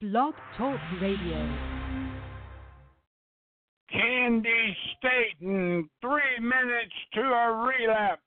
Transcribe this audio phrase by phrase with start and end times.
[0.00, 1.58] Blog Talk Radio.
[3.92, 8.22] Candi Staton, three minutes to a relapse.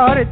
[0.00, 0.24] all the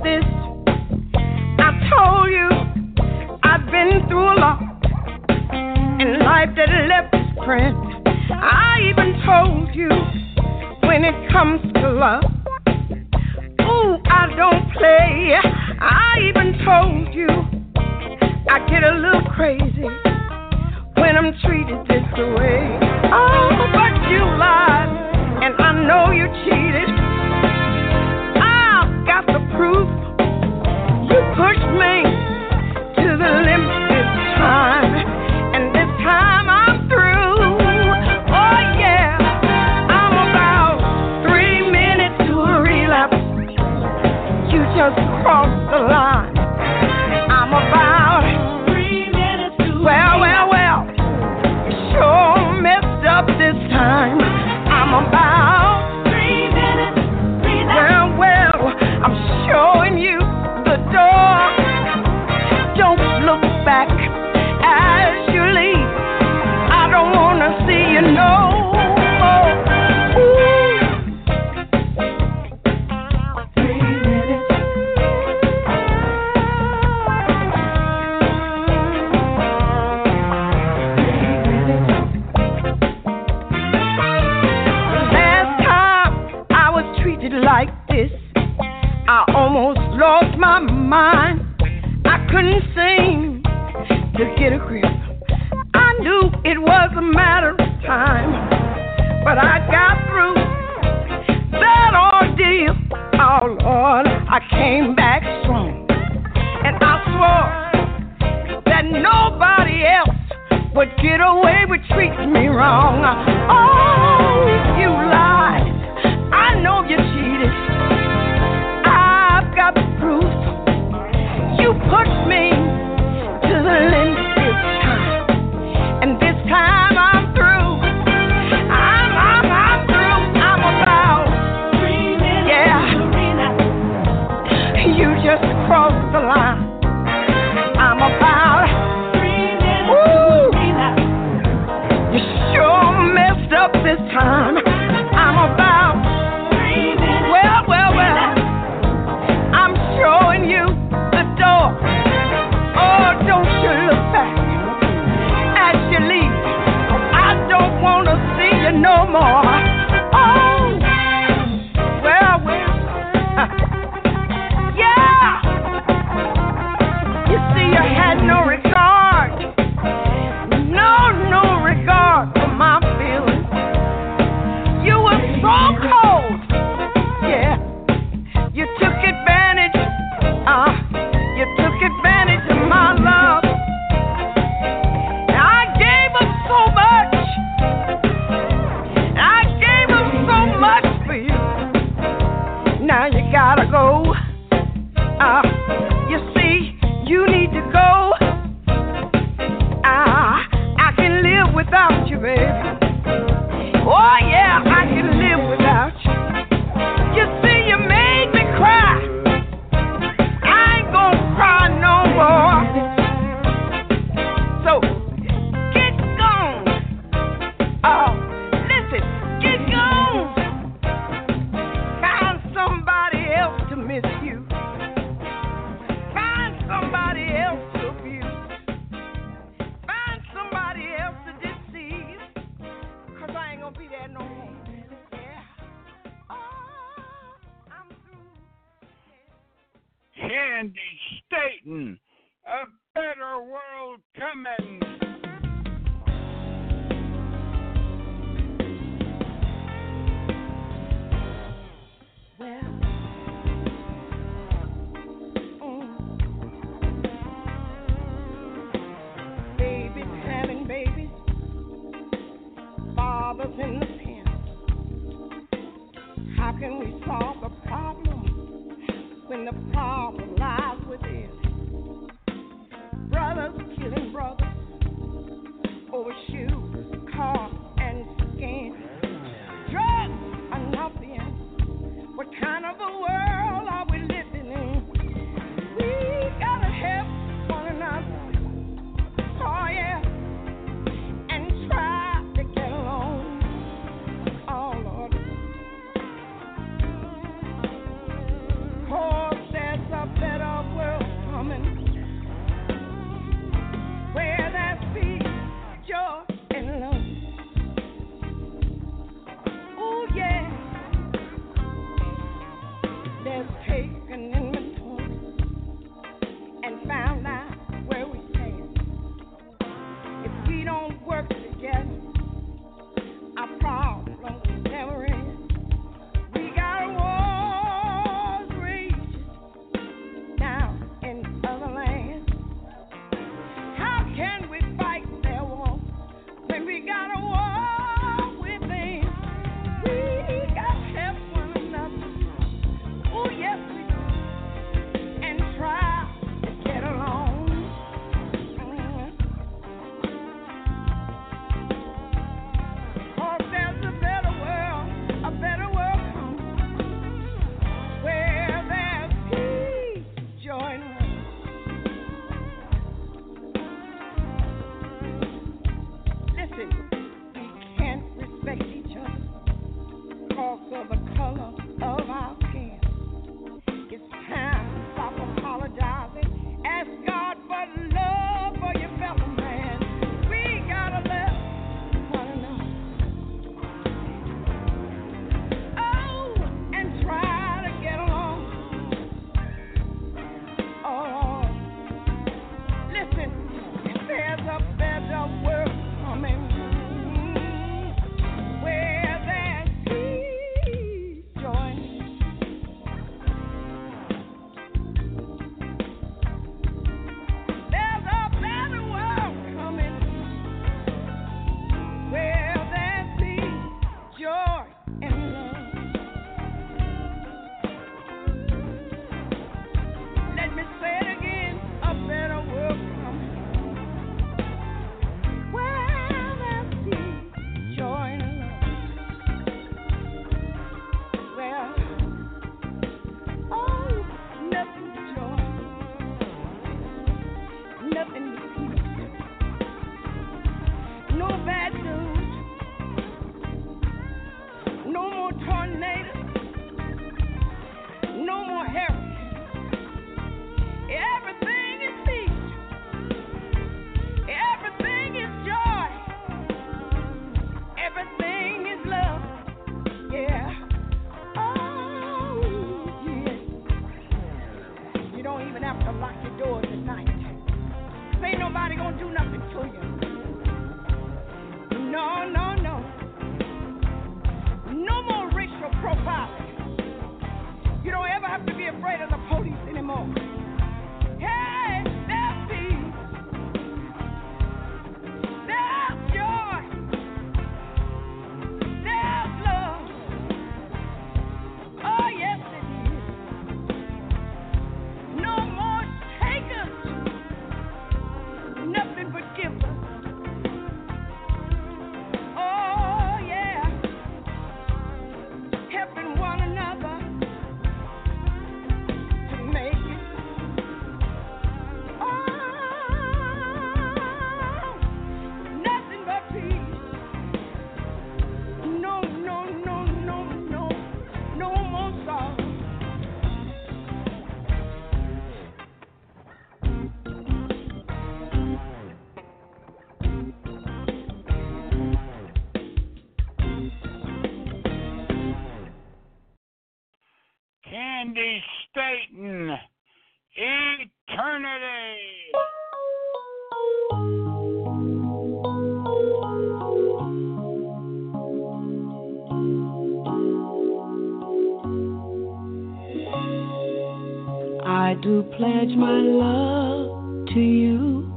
[555.02, 558.12] pledge my love to you.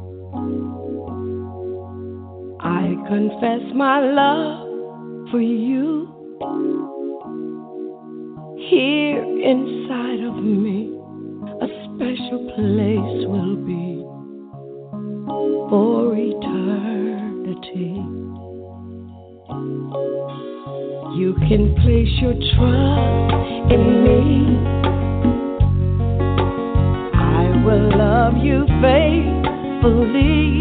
[2.60, 6.08] I confess my love for you.
[8.70, 10.98] Here inside of me
[11.62, 14.04] a special place will be
[15.70, 17.92] for eternity.
[21.20, 24.90] You can place your trust in me.
[30.22, 30.61] Faithfully.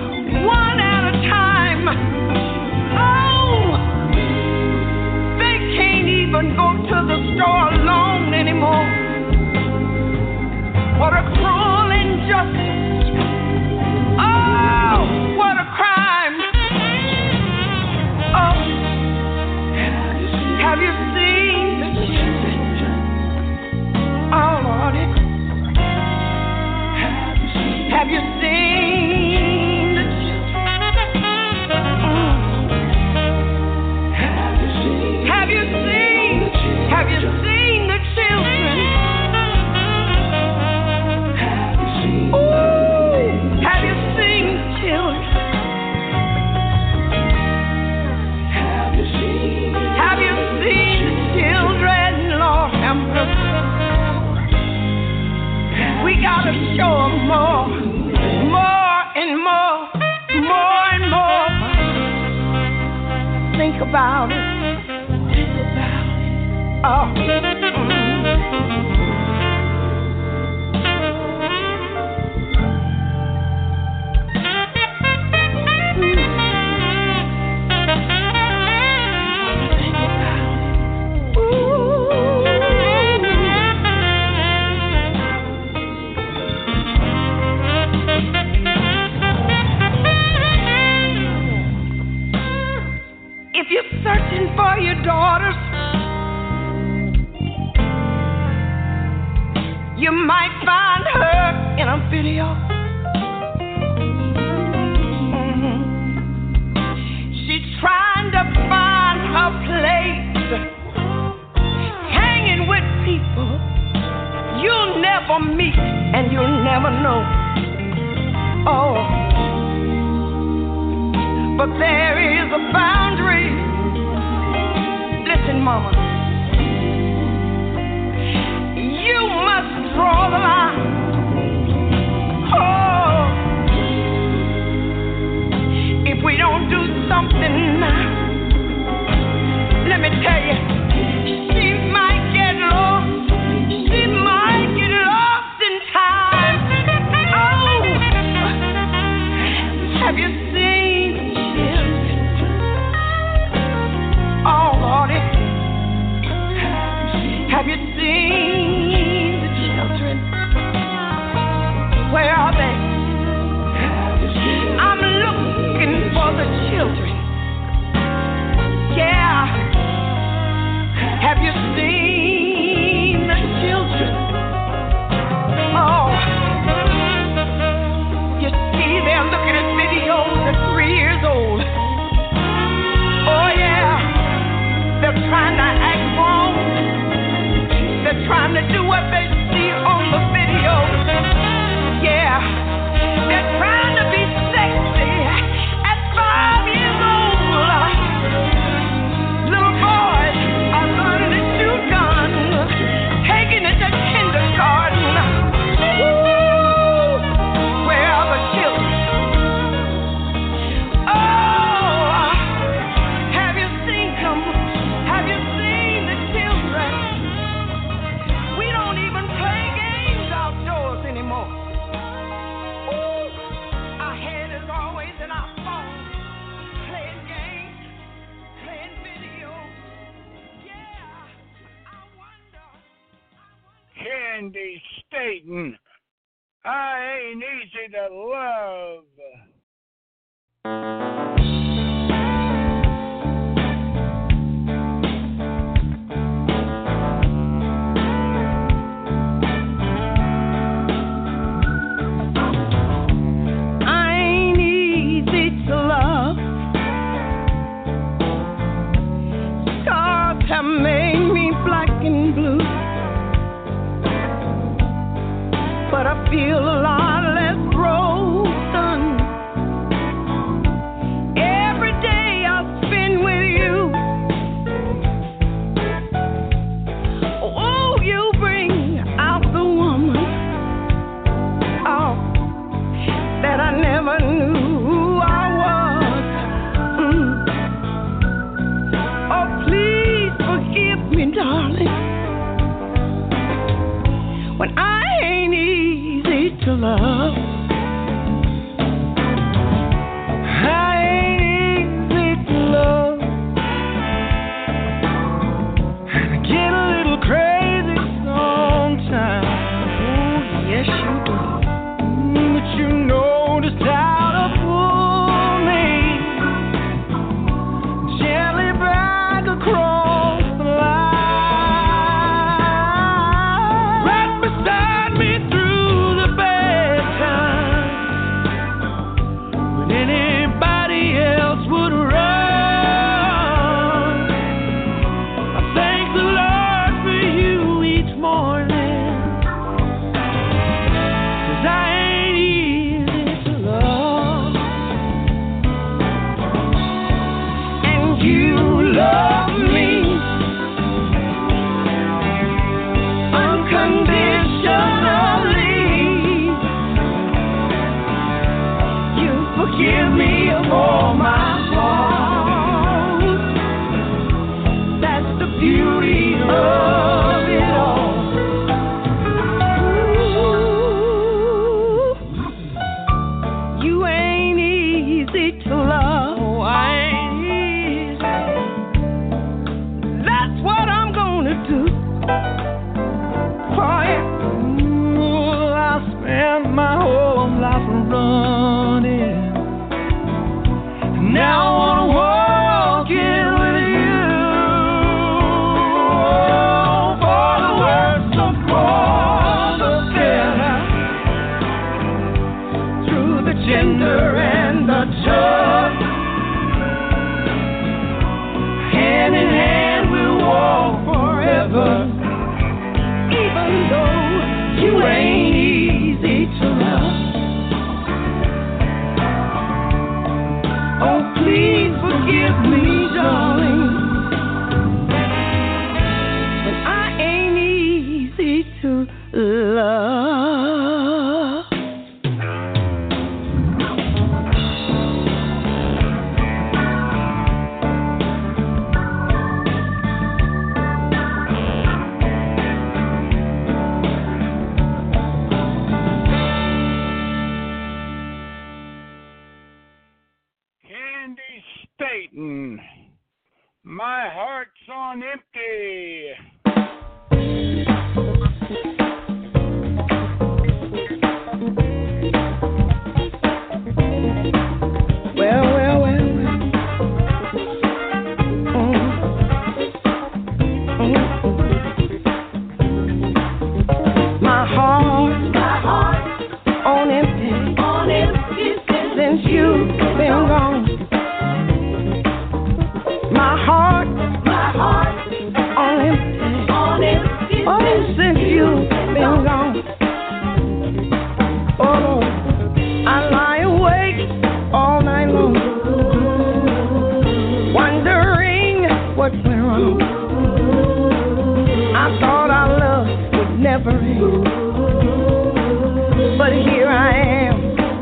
[506.37, 507.13] but here I
[507.47, 507.55] am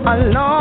[0.05, 0.58] alone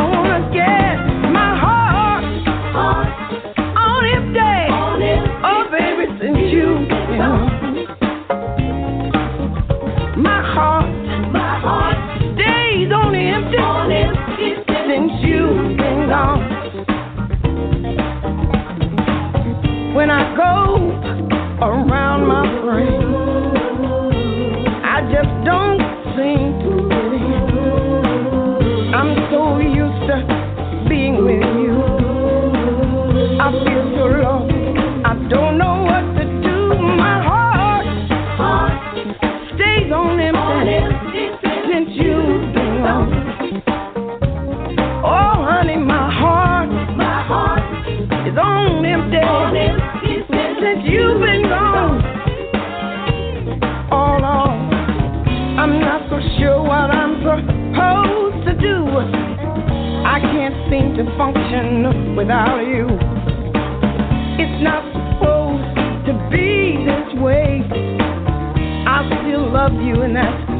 [69.89, 70.58] you, and that's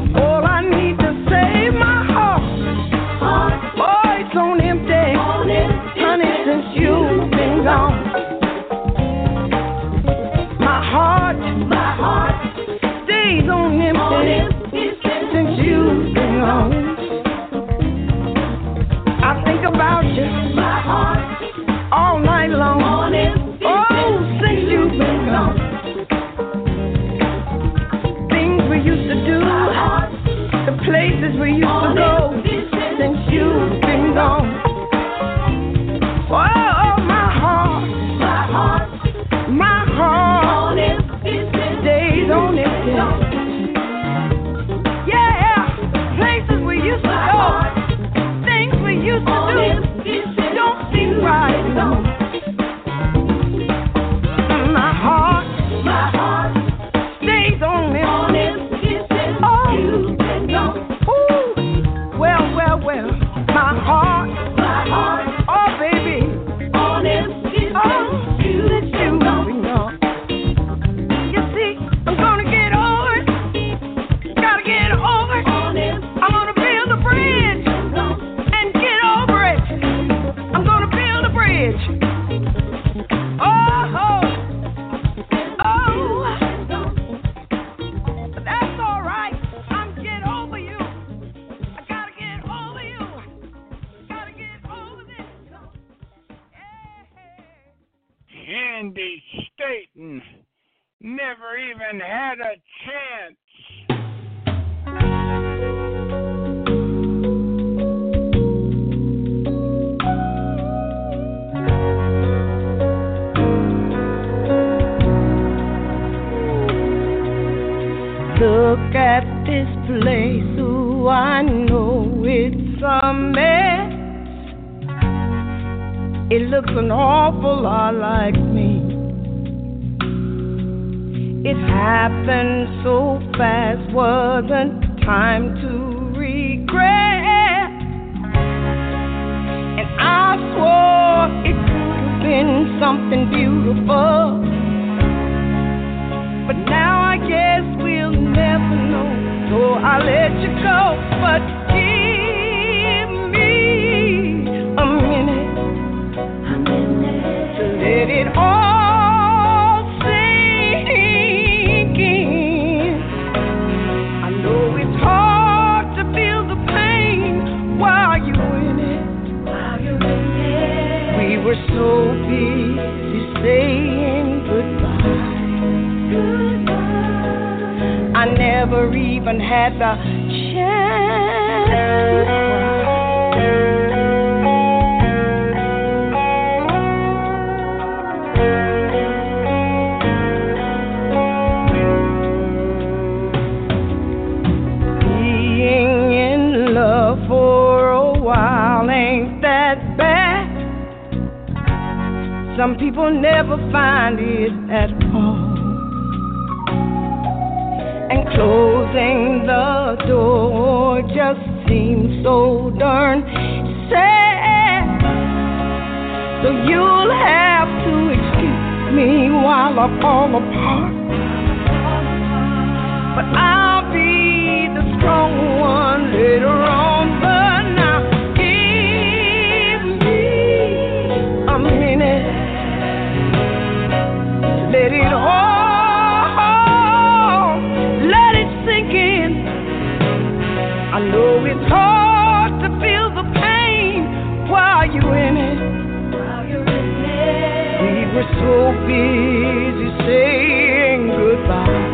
[248.89, 251.85] busy saying goodbye.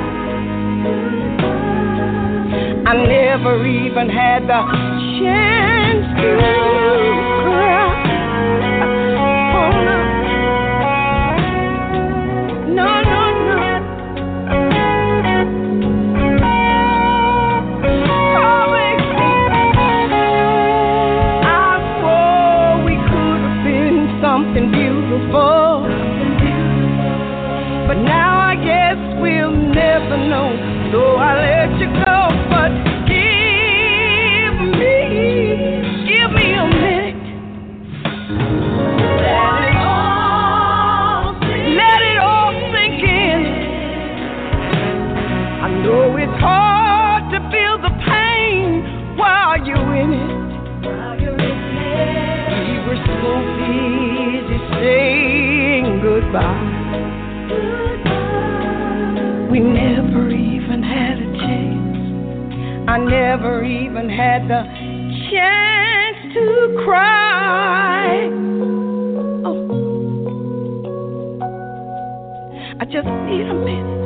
[2.87, 4.61] I never even had the
[72.95, 74.05] just need a minute.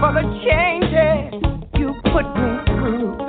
[0.00, 1.42] for the changes
[1.74, 3.27] you put me through.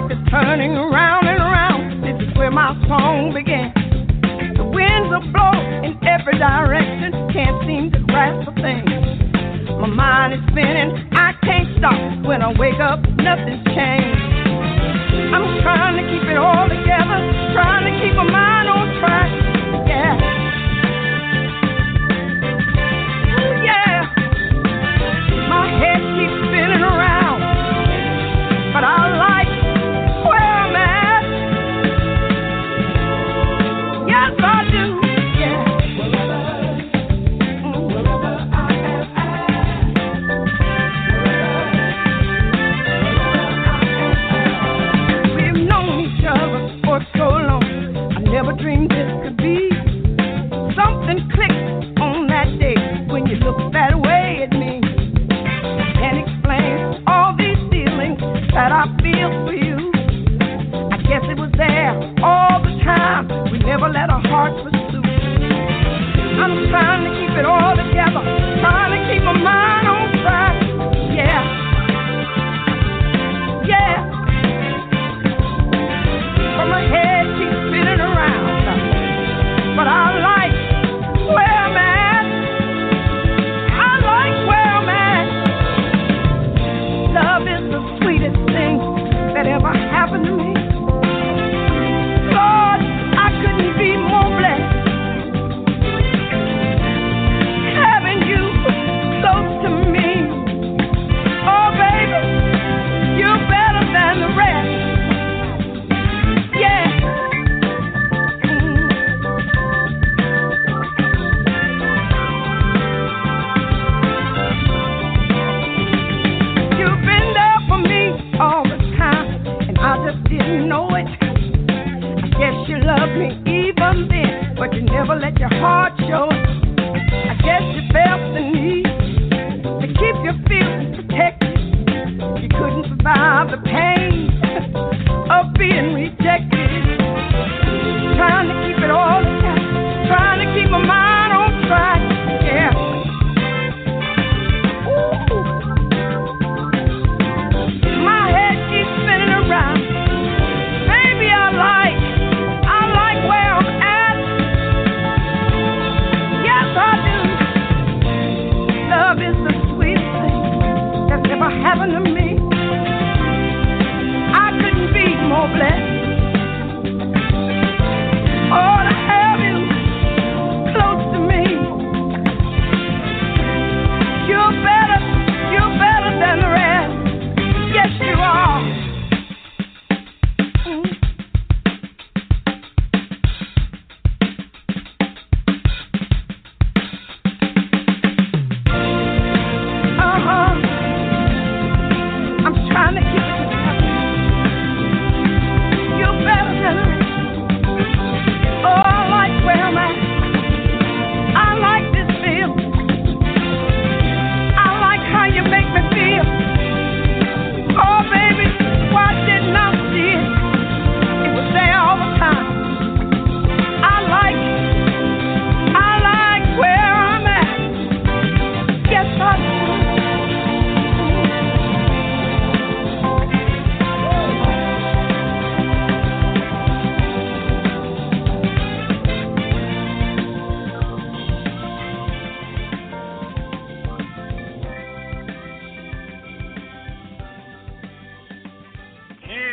[0.00, 2.02] life is turning around and around.
[2.02, 3.72] This is where my song began.
[4.56, 7.10] The winds are blowing in every direction.
[7.32, 8.84] Can't seem to grasp a thing.
[9.80, 11.10] My mind is spinning.
[11.12, 11.98] I can't stop.
[12.26, 14.22] When I wake up, nothing's changed.
[15.34, 17.18] I'm trying to keep it all together.
[17.54, 19.37] Trying to keep my mind on track.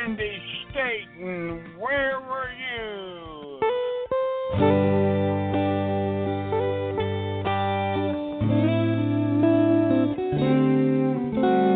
[0.06, 0.38] Candi
[0.70, 3.60] Staton, where were you?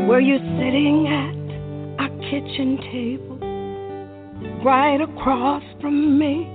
[0.07, 3.39] Were you sitting at a kitchen table
[4.63, 6.45] right across from me?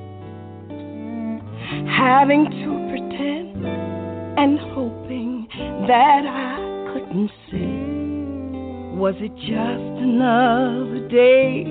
[1.98, 3.66] Having to pretend
[4.38, 5.48] and hoping
[5.88, 6.53] that I.
[8.94, 11.66] Was it just another day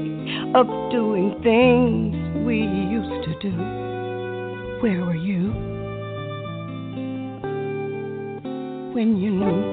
[0.53, 2.13] of doing things
[2.45, 3.55] we used to do?
[4.83, 5.47] Where were you
[8.93, 9.63] when you knew?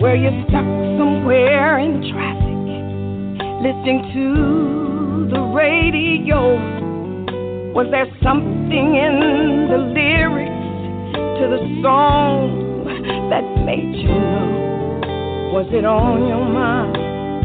[0.00, 0.64] Were you stuck
[0.96, 2.58] somewhere in traffic,
[3.60, 6.56] listening to the radio?
[7.74, 10.48] Was there something in the lyrics
[11.38, 12.67] to the song
[13.30, 15.50] that made you know?
[15.52, 16.96] Was it on your mind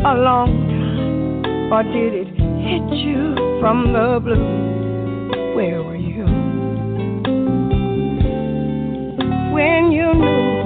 [0.06, 2.28] a long time, or did it
[2.64, 5.56] hit you from the blue?
[5.56, 6.26] Where were you
[9.54, 10.64] when you knew?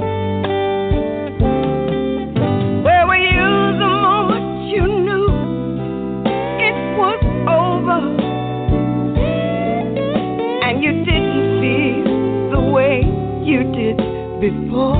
[2.83, 5.27] Where were you the moment you knew
[6.61, 7.99] it was over?
[10.63, 12.05] And you didn't feel
[12.51, 13.03] the way
[13.43, 14.06] you did
[14.39, 14.93] before.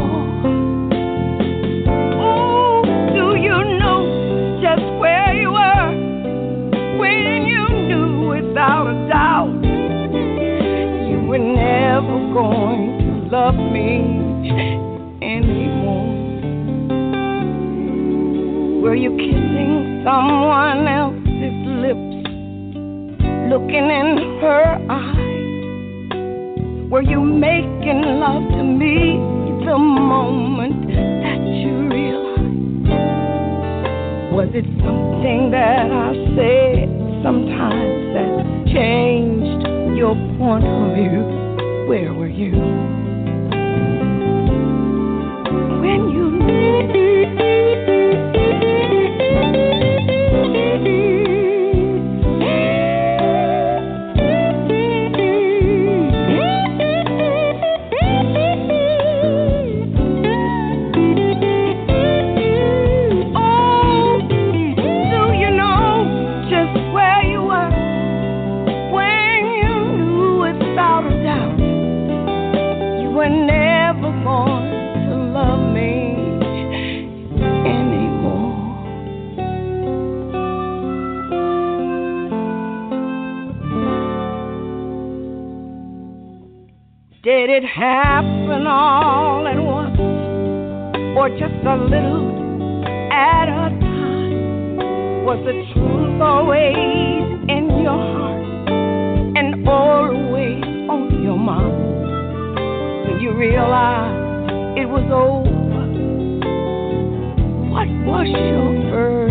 [2.17, 2.81] Oh,
[3.13, 9.61] do you know just where you were when you knew without a doubt
[11.07, 14.01] you were never going to love me
[15.21, 16.07] anymore?
[18.81, 22.25] Were you kissing someone else's lips,
[23.51, 25.27] looking in her eyes?
[26.89, 28.46] Were you making love
[29.77, 32.89] the moment that you realized?
[34.33, 36.89] Was it something that I said
[37.21, 41.21] sometimes that changed your point of view?
[41.87, 42.86] Where were you?
[87.27, 89.99] Did it happen all at once,
[91.17, 95.25] or just a little at a time?
[95.25, 98.69] Was the truth always in your heart
[99.35, 103.09] and always on your mind?
[103.09, 105.83] When you realized it was over,
[107.67, 109.26] what was your first